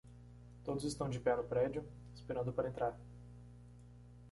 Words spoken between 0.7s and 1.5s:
estão de pé no